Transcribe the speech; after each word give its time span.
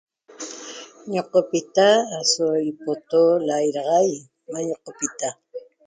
Ñeqopita 1.11 1.87
aso 2.19 2.47
ipoto 2.71 3.23
lairaxaic 3.47 4.17
ma 4.51 4.59
ñeqopita 4.67 5.29